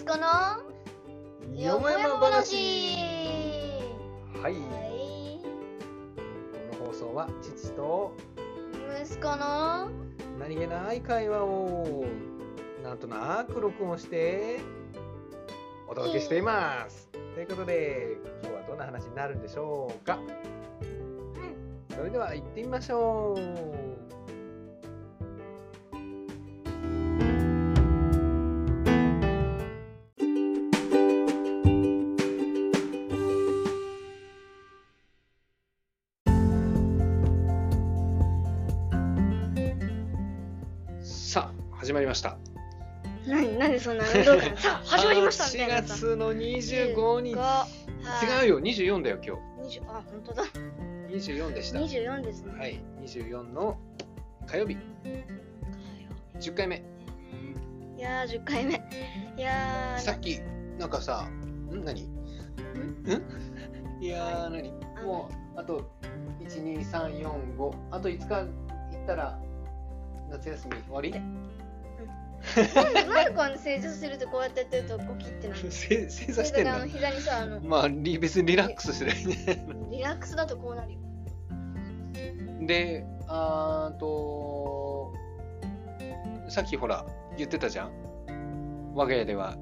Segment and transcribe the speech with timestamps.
[0.00, 0.26] 息子の
[1.54, 2.56] よもやま話。
[4.42, 5.42] はい、はい
[6.72, 8.14] この放送は父と
[9.02, 9.90] 息子の
[10.38, 12.06] 何気ない会話を
[12.82, 14.60] なんとなく録音して
[15.86, 17.10] お届けしています。
[17.34, 20.18] ということで今日はどんな話になるんでしょうか。
[21.94, 24.19] それでは行ってみましょう。
[41.90, 42.38] 始まりました。
[43.26, 47.32] 何なんでそんな運動会さあ始まりましたみたいな4さ月の25日。
[47.32, 47.34] 違
[48.46, 49.36] うよよ、24だよ、今
[49.66, 50.44] 20あ本当だ。
[51.08, 51.14] 日。
[51.32, 51.80] 24でした。
[51.80, 52.54] 24ですね。
[52.56, 53.76] はい、24の
[54.46, 54.76] 火曜日、
[56.38, 56.76] 10回目。
[57.98, 58.74] いやー10回目。
[59.36, 60.38] いやーさっき、
[60.78, 61.22] なんかさ、
[61.72, 61.84] ん？
[61.84, 62.02] 何？
[62.04, 62.06] ん？
[62.06, 64.00] ん？
[64.00, 64.72] いやー、何？
[64.96, 65.90] あもう、あと、
[66.40, 69.40] 1、2、3、4、5、あと5日行ったら、
[70.30, 71.39] 夏休み終わり？
[72.74, 79.66] なんでなんでこう成長するとこうやってやってるとこう切ってないの せ正座してんあのの膝にさあのまあ、リ別にリラックスすればいいね。
[79.90, 81.00] リラックスだとこうなるよ
[82.66, 85.12] で、あーと、
[86.48, 89.56] さっきほら、言ってたじゃん我が家では、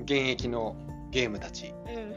[0.00, 0.76] 現役の
[1.10, 1.74] ゲームたち。
[1.86, 2.14] うん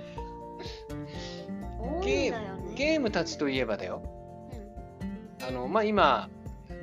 [1.80, 4.02] 多いゲんだよねーゲームたちといえばだよ。
[5.42, 6.30] うあの、まあ、今、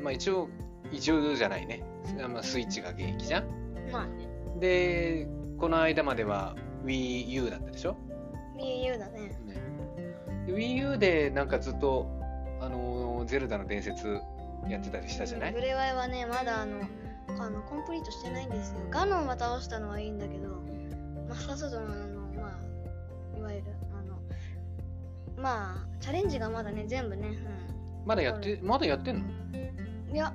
[0.01, 0.49] まあ、一応、
[0.93, 1.83] 一応じゃないね。
[2.29, 3.45] まあ、スイッチが現役じゃん。
[3.45, 4.29] んまあね。
[4.61, 7.97] で、この間までは Wii U だったでしょ、
[8.59, 9.21] BU だね。
[9.47, 9.57] ね、
[10.47, 12.07] で Wii U でなんかずっと、
[12.61, 14.21] あのーゼルダの伝説
[14.69, 16.81] やってたりしたじゃない、ブレワイはねまだあの
[17.29, 18.81] あのコンプリートしてないんですよ。
[18.91, 20.63] ガノンは倒したのはいいんだけど
[21.29, 22.61] マスターソードのあのま
[23.35, 23.65] あいわゆる
[23.99, 24.19] あの
[25.43, 27.31] まあチャレンジがまだね全部ね、
[28.05, 29.25] まだやって、まだやってんの？
[30.11, 30.35] うん、いや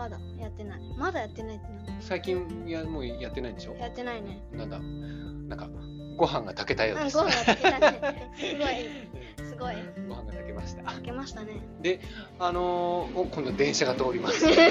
[0.00, 0.80] まだやってない。
[0.96, 3.76] まだやってないってな最近やもうやってないんでしょ？
[3.76, 4.42] やってないね。
[4.50, 4.78] なんだ？
[4.78, 5.68] なんか
[6.16, 7.18] ご飯が炊けたようです。
[7.18, 8.32] うんご飯が炊けたね。
[8.34, 8.88] すごい。
[9.50, 9.74] すごい。
[10.08, 10.82] ご飯が炊けました。
[10.84, 11.52] 炊けましたね。
[11.82, 12.00] で、
[12.38, 14.46] あのーお今度電車が通ります。
[14.46, 14.64] 賑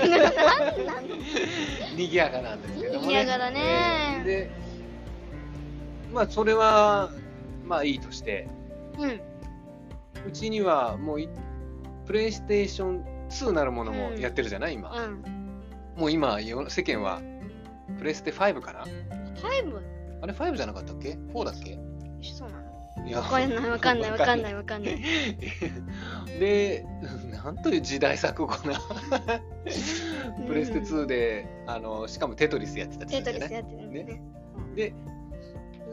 [2.16, 3.08] やかなんですけどもね。
[3.08, 4.24] 賑やかだね。
[4.26, 4.50] で、
[6.12, 7.12] まあそれは
[7.68, 8.48] まあいいとして、
[8.98, 9.22] うん。
[10.28, 11.30] うちにはもうい
[12.08, 14.92] プレイステーション2なるものもやってるじゃない今。
[14.92, 15.22] うん。
[15.96, 17.22] もう今世世間は
[17.98, 19.82] プレステ5かな？5
[20.22, 21.78] あれ5じゃなかったっけ？4だっけ？
[22.22, 22.58] そうな。
[23.02, 23.20] のいや。
[23.20, 24.98] わかんないわかんないわかんないわかんない。
[26.40, 26.86] で、
[27.44, 28.80] なんという時代錯誤な
[30.48, 34.22] プレステ2で、あのしかもテトリスやってたりすテトリスやってるね。
[34.76, 34.94] で、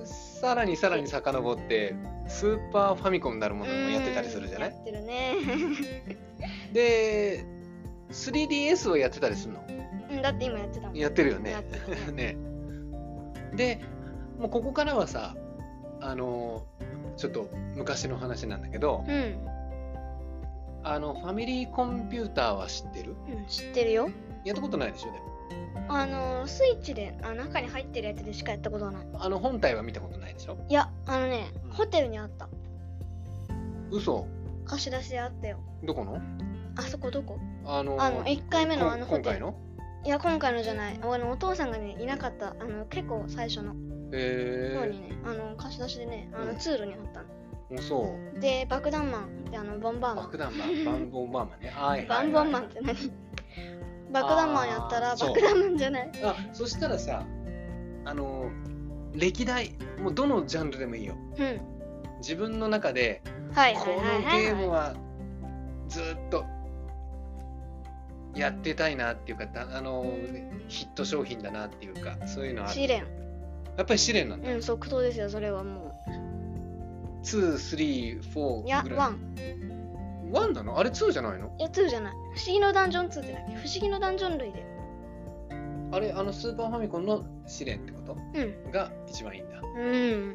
[0.04, 1.94] さらにさらに遡って、
[2.28, 4.70] スーパーファミコンなるものもやってたりするじゃない？
[4.70, 5.34] やってるね
[6.76, 7.46] で、
[8.10, 9.64] 3DS をやってたりするの？
[10.10, 10.96] うんだって今やってたもん。
[10.96, 11.50] やってるよね。
[11.50, 12.34] やってる ね。
[12.34, 12.36] ね
[13.54, 13.80] で、
[14.38, 15.34] もうここからはさ、
[16.02, 16.64] あの
[17.16, 19.38] ちょっと昔の話なんだけど、うん、
[20.84, 23.16] あのファミリーコンピューターは知ってる？
[23.26, 24.10] うん、知ってるよ。
[24.44, 25.26] やったことないでしょでも。
[25.88, 29.06] あのスイッチであ中に入ってるやつでしかやったことはない。
[29.14, 30.58] あの本体は見たことないでしょ？
[30.68, 31.70] いやあのねうん。
[31.72, 32.48] ホテルにあった。
[33.90, 34.26] 嘘。
[34.66, 35.58] 貸し出しであったよ。
[35.82, 36.20] どこの？
[36.76, 37.38] あそこどこ？
[37.64, 39.24] あのあの1回目のこあのホテル。
[39.24, 39.54] 今回の？
[40.04, 41.00] いや今回のじゃない。
[41.02, 42.50] あのお父さんがねいなかった。
[42.50, 43.74] あの結構最初の。
[44.12, 46.58] え方にね、あの貸し出しでねあのうん。
[46.58, 48.34] 通路にあったー、そう。
[48.34, 50.24] ので爆弾マンであのボンバーマン。
[50.26, 50.84] 爆弾マン。
[50.84, 51.68] バンボンバーマンね。
[51.70, 53.12] はいはい、はい、バンボンマンって何？
[54.12, 56.10] 爆弾マンやったら爆弾マンじゃない？
[56.22, 57.24] あそしたらさ
[58.04, 58.48] あの
[59.12, 61.16] 歴代もうどのジャンルでもいいよ。
[61.38, 61.60] うん。
[62.18, 64.42] 自分の中でこのはいはいはいはい。
[64.42, 64.94] ゲームは
[65.88, 66.44] ずっと
[68.36, 70.12] やってたいなっていうかだあの
[70.68, 72.72] ヒット商品だなっていうかそういうのある。
[72.72, 73.04] 試練。
[73.76, 76.00] やっぱり試練なんだ、うん即答ですよそれはも
[77.24, 78.98] 234ういやぐらい。
[78.98, 79.20] ワン。
[80.32, 80.78] ワンなの？
[80.78, 81.54] あれ2じゃないの？
[81.58, 82.12] いや2じゃない。
[82.12, 84.64] 不思議のダンジョン2ってだっけ不思議のダンジョン類で。
[85.92, 88.16] あれあのスーパーファミコンのシレンってこと？
[88.34, 88.70] うん。
[88.72, 89.60] が一番いいんだ。
[89.60, 90.34] うん。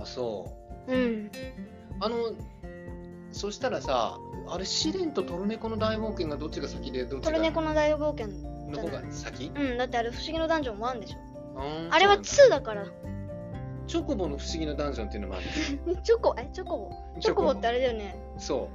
[0.00, 0.52] あそ
[0.88, 0.92] う。
[0.92, 1.30] うん。
[2.00, 2.16] あの
[3.34, 8.28] そしたらさあれシレンとトルネコの大冒険がどっちが先でどっちトがルネコの大冒険
[8.70, 9.50] の方が先？
[9.54, 11.18] うんだってあれ不思議のダンジョン1でしょ。
[11.90, 12.86] あれはそうなんだ2だから。
[13.86, 15.44] チョコボの不思議なダンジョンっていうのもある。
[16.02, 17.20] チョコえチョコボ？
[17.20, 17.50] チョコボ。
[17.50, 18.16] ってあれだよね。
[18.38, 18.70] そ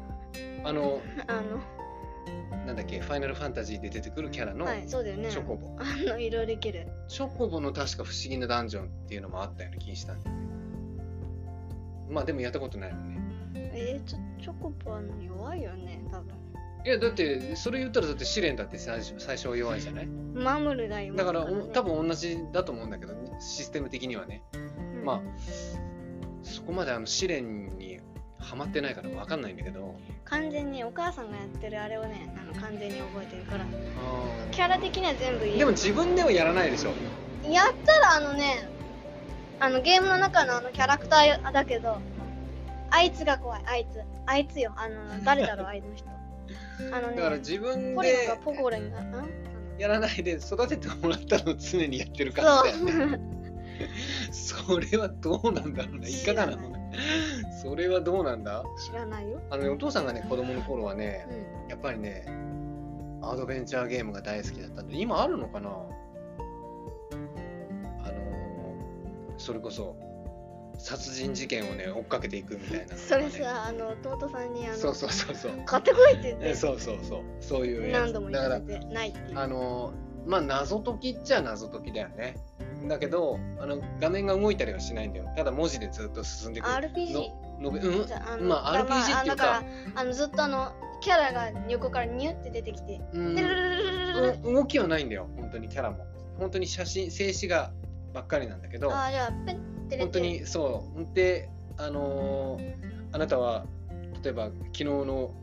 [0.63, 0.67] う。
[0.67, 2.65] あの あの。
[2.65, 5.31] なんだっけファイナルファンタジーで出てくるキャラのはいそうだよね。
[5.31, 6.87] チョコボ、あのいろいろいける。
[7.07, 10.43] チョコボの確か不思議なダンジョンっていうのもあったような気がしたんだよね。
[12.09, 16.33] まあでもやったことないもんねえー、ちょチョコボは弱いよね多分。
[16.85, 20.07] いやだってそれ言ったらだって試練だって最初最初は弱いじゃない？
[20.07, 24.43] マムルが弱いだから多分同じだと思うんだけどシステム的にはね。
[24.53, 25.05] うん。
[25.05, 25.21] まあ
[26.41, 27.99] そこまであの試練に
[28.39, 29.95] はまってないから分かんないんだけど。
[30.23, 33.63] 完全にお母さんがやってるあれをねあの完全に覚えてるから。
[33.63, 33.67] あ
[34.51, 35.55] キャラ的には全部言える。
[35.55, 36.91] ーでも自分ではやらないでしょ。
[37.49, 38.69] やったらあのね
[39.59, 41.97] あのゲームの中のあのキャラクターだけど
[42.91, 43.63] あいつが怖い。
[43.65, 44.01] あいつ。
[44.25, 44.73] あいつよ。
[44.75, 46.09] あの 誰だろうあいつの人。
[46.95, 48.81] あのだからね自分ポリがポコレ
[49.77, 53.19] やらないで育ててもらったのを常にやってる感じだよね。
[54.31, 56.09] そ れはどうなんだろうね。
[56.09, 56.13] い。
[56.25, 56.79] かがなのね。
[57.61, 58.63] それはどうなんだ？
[58.77, 61.25] 知らないよ、あのねお父さんがね子供の頃はね
[61.63, 62.25] うん、やっぱりね
[63.21, 65.69] アドベンチャーゲームが大好きだったんで今あるのかな？
[65.69, 68.19] あのー
[69.37, 69.95] それこそ
[70.79, 75.51] 殺人事件をね追っかけていくみたいな、ね、それさあの弟さんにあのそうそうそうそう。
[75.65, 76.55] 買ってこいって言って。
[76.55, 77.21] そうそうそう。
[77.41, 79.37] そういう何度も言ってないっていう。
[79.37, 79.93] あの
[80.25, 82.37] まあ謎解きっちゃ謎解きだよね。
[82.87, 85.29] だけどあの画面が動いたりはしないんだよ。
[85.35, 87.29] ただ文字でずっと進んでいく RPG
[87.59, 89.63] のべ、うん、まあ RPG っていうか、まあ、
[89.95, 90.71] あのずっとあの
[91.01, 95.27] キャラが横からニュって出てきて、うん、動きはないんだよ。
[95.35, 96.05] 本当にキャラも。
[96.37, 97.71] 本当に写真静止画
[98.13, 98.89] ばっかりなんだけど。
[98.93, 101.15] あじゃあペッ本当にそう。
[101.15, 103.65] であのーあなたは
[104.23, 105.33] 例えば昨日の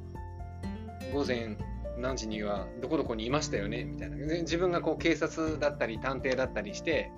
[1.12, 1.56] 午前
[1.98, 3.84] 何時にはどこどこにいましたよね？
[3.84, 4.16] みたいな。
[4.16, 7.10] で自分がこう警察だったり探偵だったりして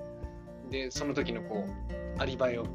[0.70, 1.66] でその時のこ
[2.16, 2.66] うアリバイを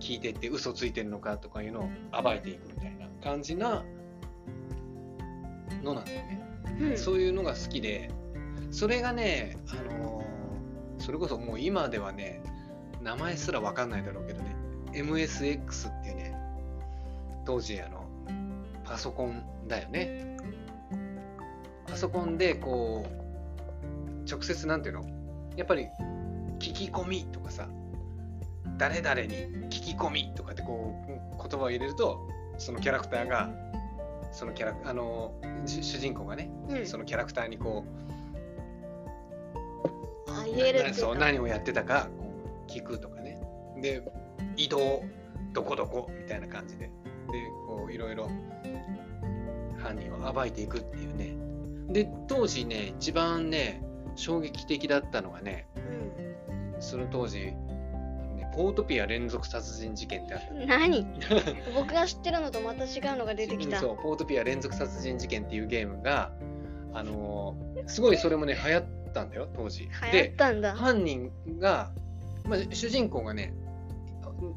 [0.00, 3.84] 聞いてって嘘ついてるのかとかいうのを暴いていくみたいな感じな
[5.84, 6.42] のなんだよね。
[6.80, 6.98] うん。
[6.98, 8.10] そういうのが好きで、
[8.72, 12.42] それがね、あのーそれこそもう今ではね、
[13.02, 14.54] 名前すらわかんないだろうけどね、
[14.92, 16.36] MSX っていうね、
[17.44, 18.04] 当時あの、
[18.84, 20.36] パソコンだよね。
[21.86, 25.04] パソコンでこう、直接なんていうの？
[25.56, 25.88] やっぱり
[26.58, 27.68] 聞き込みとかさ、
[28.78, 29.28] 誰々に
[29.66, 32.28] 聞き込みとかってこう言葉を入れると、
[32.58, 33.50] そのキャラクターが、
[34.30, 35.34] そのキャラあの
[35.64, 36.86] じ主人公がね、うん。
[36.86, 37.84] そのキャラクターにこ
[40.28, 40.44] あ
[41.12, 42.08] う何をやってたか
[42.72, 43.40] 聞くとかね。
[43.80, 44.02] で
[44.56, 45.02] 移動
[45.52, 46.86] どこどこみたいな感じで。
[46.86, 46.92] で
[47.66, 48.28] こういろいろ
[49.78, 51.34] 犯人を暴いていくっていうね。
[51.92, 53.82] で当時ね一番ね
[54.14, 57.56] 衝撃的だったのがねうんその当時ね
[58.54, 61.06] ポートピア連続殺人事件ってあったの何？
[61.74, 63.78] 僕が知ってるのとまた違うのが出てきた。
[63.78, 66.32] そうポートピア連続殺人事件っていうゲームが
[66.92, 69.84] あのーすごいそれもね流行ったんだよ当時。
[69.84, 70.74] 流行っでたんだ。
[70.74, 71.90] 犯人が、
[72.44, 73.54] まあ、主人公がね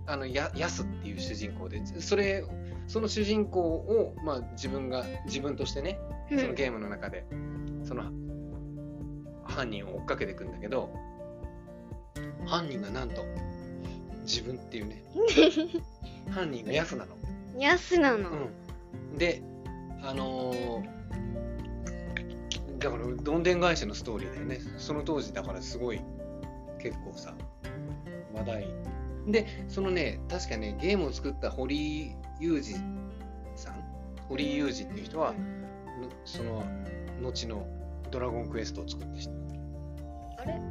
[0.08, 2.44] あのやヤスっていう主人公でそれ
[2.88, 6.00] その主人公を、まあ、自分が自分としてね
[6.32, 6.40] うん。
[6.40, 7.26] そのゲームの中で
[7.84, 8.04] その
[9.44, 10.90] 犯人を追っかけていくんだけど
[12.46, 13.24] 犯人がなんと
[14.24, 15.04] 自分っていうね
[16.32, 17.16] 犯人がヤスなの。
[17.58, 18.34] ヤスなの、う
[19.14, 19.42] ん、で
[20.04, 20.96] あのー
[22.80, 24.60] だからどんでん返しのストーリーだよね。
[24.78, 26.02] その当時だからすごい
[26.86, 27.34] 結構さ
[28.36, 28.68] 話題。
[29.28, 32.80] でそのね確かねゲームを作った堀井裕二
[33.56, 33.84] さん
[34.30, 35.38] 堀井裕二っていう人は、の
[36.26, 36.64] その
[37.24, 37.66] 後の
[38.12, 39.32] 「ドラゴンクエスト」を作った人。
[40.38, 40.62] あれ？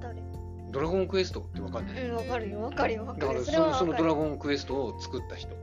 [0.00, 0.22] 誰？
[0.70, 5.54] ドラゴンクエストってわかんない、うんわかるよわかるよわだからそかるそのそのドランゴンクエストを作った人。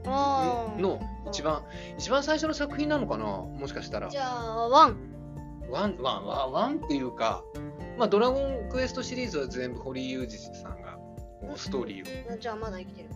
[0.78, 1.64] の一番
[1.98, 3.24] 一番最初の作品なのかな？
[3.24, 4.10] もしかしたら。
[4.10, 4.96] じゃあワン
[5.68, 7.42] ワン、ワン、ワン、ワンっていうか、
[7.96, 10.92] まあ、ドラゴンクエストシリーズは全部堀井裕二さんが
[11.40, 12.38] こうストーリーを。
[12.38, 13.10] じゃあまだ生きてる。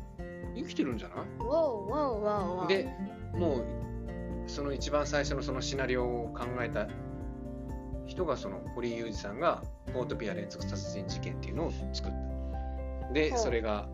[0.57, 1.19] 生きてるんじゃない？
[1.39, 2.67] わおわおわおわお。
[2.67, 2.89] で、
[3.35, 3.65] もう、
[4.47, 6.89] その一番最初のそのシナリオを考えた
[8.07, 12.13] 人が、その堀井裕二さんが、ポートピア連続殺人事件っていうのを作っ
[13.07, 13.13] た。
[13.13, 13.87] で、それが、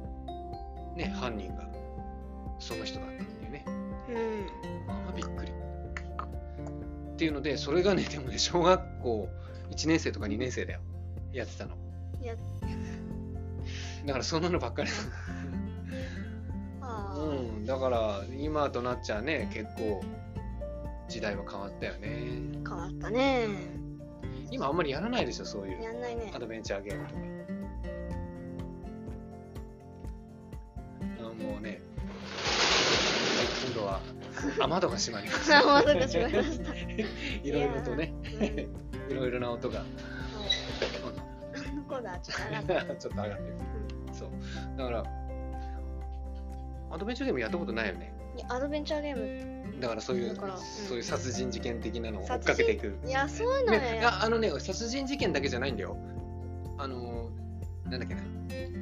[0.95, 1.69] ね、犯人が
[2.59, 3.65] その人だったっていうね。
[3.67, 3.71] う
[4.13, 4.91] ん。
[4.91, 5.53] ああ、びっくり。
[5.53, 9.29] っていうので、それがね、でもね、小学校
[9.71, 10.81] 1年生とか2年生だよ。
[11.33, 11.77] やってたの。
[12.23, 12.35] や
[14.07, 14.91] だからそんなのばっかり。
[17.17, 20.03] うん、だから今となっちゃね、結構
[21.09, 22.09] 時代は変わったよね。
[22.67, 23.49] 変わったね
[24.51, 27.21] 今あんまりやらないでしょ、そういうやんないねアドベンチャーゲームとか。
[31.21, 31.81] あもうね、
[33.67, 34.01] 今度はは
[34.65, 35.53] 雨戸が閉まります。
[35.55, 36.73] あ窓が閉まりました
[37.43, 38.13] いろいろとね、
[39.11, 39.85] いろいろな音が、あ
[41.75, 43.55] の子だちょっと上がったちょっと上がってる。
[44.13, 44.29] そう。
[44.77, 45.05] だから、
[46.91, 48.13] アドベンチャーゲームやったことないよね。
[48.37, 52.99] いやアドベンチャーゲームだからそういう、そういう殺人事件的なのを追っ殺かけていく。
[53.07, 55.97] いやそういうのねね、ああのね、殺人事件だけじゃないんだよ。
[56.79, 57.31] あの、
[57.85, 58.23] なんだっけな、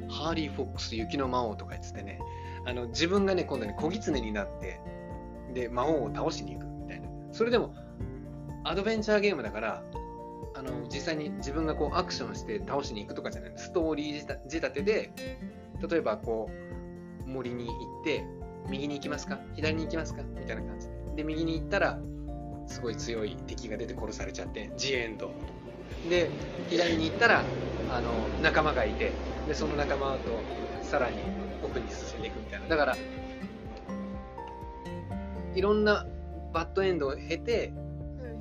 [0.09, 2.19] ハーリー・フォックス、雪の魔王とか言っててね、
[2.65, 4.79] あの自分がね、今度ね、小狐になって、
[5.53, 7.07] で、魔王を倒しに行くみたいな。
[7.31, 7.73] それでも、
[8.65, 9.83] アドベンチャーゲームだから、
[10.55, 14.19] あの実際に自分がこうアクションして倒しに行くとかじゃないストーリー
[14.49, 15.11] 仕立てで、
[15.87, 16.49] 例えばこ
[17.25, 18.25] う、森に行って、
[18.67, 19.39] 右に行きますか？
[19.53, 20.23] 左に行きますか？
[20.23, 20.93] みたいな感じで。
[21.17, 21.99] で、右に行ったら、
[22.65, 25.31] すごい強い敵が出て殺されちゃって、ジエンド。
[26.09, 26.31] で、
[26.69, 27.43] 左に行ったら、
[27.91, 28.09] あの、
[28.41, 29.11] 仲間がいて、
[29.47, 30.41] で、その仲間と
[30.81, 31.17] さらに
[31.63, 32.67] 奥に進んでいくみたいな。
[32.67, 32.97] だから、
[35.53, 36.07] いろんな
[36.51, 37.71] バッドエンドを経て、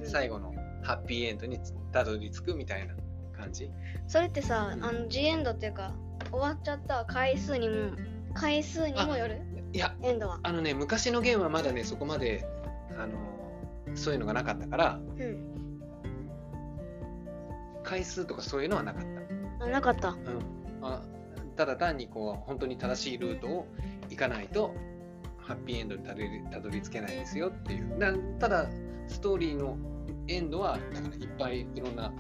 [0.05, 1.59] 最後のハッピーエンドに
[1.93, 2.95] たどり着くみたいな
[3.37, 3.71] 感じ？
[4.07, 4.85] それってさうん。
[4.85, 5.95] あの G エンドっていうか
[6.31, 7.91] 終わっちゃった回数にも
[8.35, 9.41] 回数にもよる？
[9.73, 10.39] いや、エンドは。
[10.45, 12.47] あのね、昔のゲームはまだね、そこまで、
[12.97, 13.19] あの、
[13.97, 15.81] そういうのがなかったから、うん。
[17.83, 19.03] 回数とかそういうのはなかっ
[19.59, 19.65] た。
[19.65, 20.11] あなかった。
[20.11, 20.17] うん。
[20.81, 21.03] まあ、
[21.57, 23.67] ただ単にこう本当に正しいルートを
[24.11, 24.75] 行かないと
[25.39, 27.99] ハッピーエンドにたどりたどり着けないですよっていう。
[27.99, 28.69] だただ
[29.09, 29.77] ストーリーの
[30.29, 32.13] エンドはだからいっぱいいろんな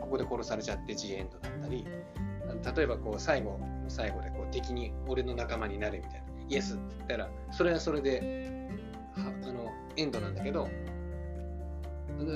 [0.00, 1.86] ここで殺されちゃって G エンドだったり
[2.76, 3.58] 例えばこう最後
[3.88, 6.28] 最後でこう敵に俺の仲間になれみたいな。
[6.50, 8.58] イエスって言ったらそれはそれで
[9.14, 10.68] はあのエンドなんだけど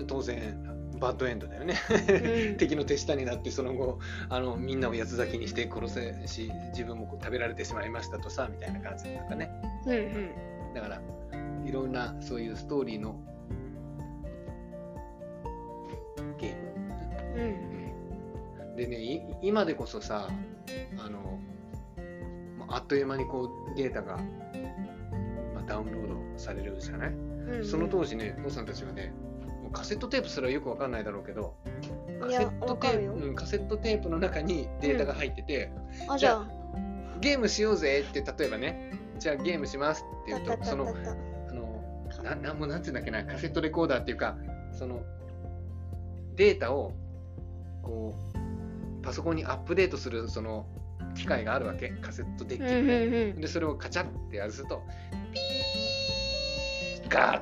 [0.07, 1.75] 当然バッドエンドだよね。
[1.91, 2.57] うん。
[2.59, 9.51] 敵の手下になってその後あのみんなを八つ咲きにして殺せし自分も食べられてしまいましたとさみたいな感じとかね。
[9.87, 10.75] うんうん。
[10.75, 11.03] だから
[11.65, 13.17] いろんなそういうストーリーの
[18.83, 20.29] でねい今でこそさ
[20.99, 21.39] あの
[22.59, 24.17] まああっという間にこうデータが、
[25.55, 27.51] まあ、ダウンロードされるじゃない、うん。
[27.51, 29.12] うんその当時ねおさんたちはね
[29.62, 31.55] もうカセットテープすらよくわかんないだろうけど
[32.21, 35.73] カセットテープ、うんカセットテープの中にデータが入ってて、
[36.09, 36.49] あじゃあ
[37.21, 41.83] ゲームしようぜって例えばねじゃあゲームしますって言うとそのあの
[42.23, 44.37] ななんもなんていうんだっけなカセットレコーダーっていうか
[44.73, 45.03] その
[46.37, 46.93] データを
[47.83, 48.42] こう
[49.03, 50.67] パソコンにアップデートするその
[51.15, 51.91] 機械があるわけ。
[51.91, 53.41] カセットデッキうんうんうん。
[53.41, 54.83] でそれをカチャってやると
[55.35, 57.41] ピーガー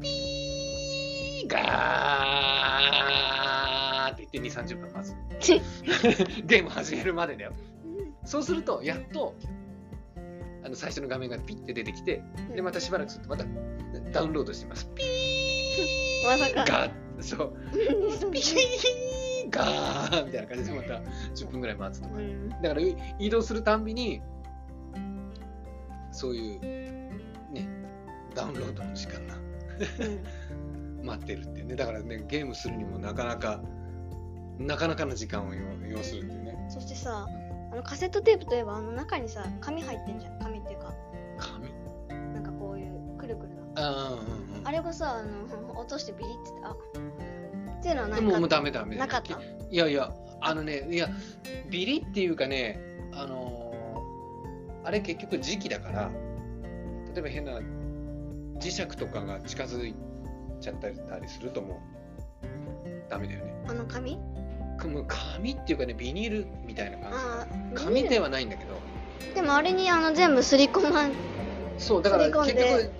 [0.00, 5.14] ピーガーって言って2 3 0分待つ。
[5.40, 5.60] ち
[6.46, 7.52] ゲーム始めるまでだよ。
[8.24, 9.34] そうするとやっと
[10.64, 12.22] あの最初の画面がピッて出てきて
[12.54, 13.44] でまたしばらくするとまた
[14.12, 14.90] ダウンロードしてます。
[14.94, 15.04] ピ
[16.26, 16.62] まさか。
[16.62, 16.92] ーガー
[17.22, 17.56] そう。
[18.32, 21.00] ピーガーみたいな感じでまた
[21.34, 22.16] 10分ぐらい待つとか。
[22.16, 22.48] うん。
[22.48, 24.22] だからい移動するたんびに
[26.12, 26.60] そういう
[27.52, 27.68] ね
[28.34, 29.34] ダウンロードの時間が
[31.00, 31.06] うん。
[31.06, 31.76] 待ってるってね。
[31.76, 33.60] だからねゲームするにもなかなか
[34.58, 36.66] なかなかの時間を要要するっていうね。
[36.68, 37.26] そしてさ
[37.72, 40.38] あのカセットテープといえばあの中にさ紙入ってんじゃん。
[40.40, 40.94] 紙っていうか。
[41.38, 41.68] 紙？
[42.32, 46.74] なんかこういうくるくるなあーうんうんあれがさあの 落としてビリッてあ
[47.86, 49.40] っていうのはなんかでももうダメダメなかった？
[49.70, 51.08] いやいやあのねいや
[51.70, 52.80] ビリっていうかね
[53.12, 56.10] あのーあれ結局時期だから
[57.12, 57.58] 例えば変な
[58.60, 59.94] 磁石とかが近づい
[60.60, 61.80] ちゃったりするとも
[62.44, 63.54] うダメだよね。
[63.68, 64.18] あの紙？
[64.78, 68.76] 紙っていうかねビニールみたいな感あじー紙ではないんだけど。
[69.34, 71.12] でもあれにあの全部すり込まん
[71.78, 72.90] そうだから結局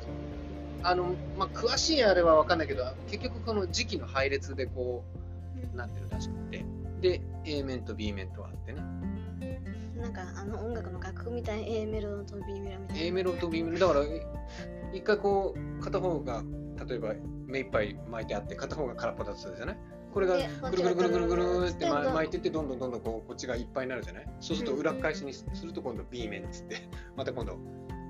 [0.89, 5.05] あの、まあ、詳しいあれは分かんないけど結局この時期の配列でこ
[5.73, 6.65] うなってるらしくて。
[7.01, 8.81] で A 面と B 面とあってね。
[10.01, 13.03] なんかあの音楽の楽譜みたいな A メロと B メロみたいな。
[13.05, 13.89] A メロと B メロ。
[13.89, 14.07] だから
[14.95, 16.43] 一回こう片方が
[16.89, 17.15] 例えば
[17.47, 19.77] 目いっぱい巻いてあって片方が空っぽだとするじゃない？
[20.13, 24.27] これがでぐるぐるぐるぐるぐるって巻いてってどんどんどんどんこうこっちがいっぱいになるじゃない？
[24.41, 26.77] そうすると裏返しにすると今度 B 面っつって
[27.15, 27.59] また今度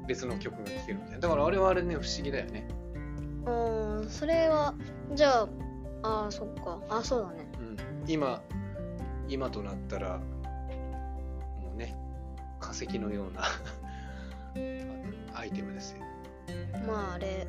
[0.06, 1.18] 別の曲が聴けるみたいな。
[1.18, 2.68] だからあれはあれね不思議だよね、
[3.46, 3.50] う
[4.04, 4.74] んそれは
[5.14, 5.48] じゃあ
[6.02, 6.80] あーそっか。
[6.88, 7.48] あそうだね。
[7.60, 8.42] うん、今
[9.28, 11.96] 今となったらもうね
[12.60, 13.42] 化石のような
[15.34, 15.98] アイテムですよ。
[16.86, 17.46] まああれ。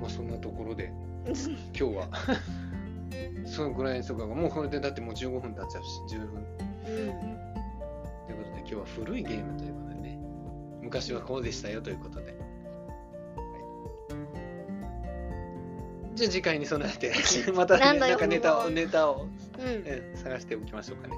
[0.00, 0.92] まあそんなところで
[1.78, 2.08] 今日は
[3.46, 6.28] そのぐらいとかがもうこれでだってもう15分経っちゃうし十分。
[6.86, 7.47] うん
[8.28, 10.20] ということで今日は古いゲームということでね
[10.82, 12.26] 昔はこうでしたよということで。
[12.26, 12.30] は
[16.12, 17.12] い、じゃあ次回に備えて
[17.56, 21.16] また、ね、なんかネタをネタを、うんえ探しておきましょうかね。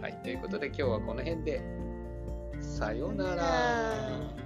[0.00, 1.60] はいということで今日はこの辺で
[2.60, 4.45] さようなら。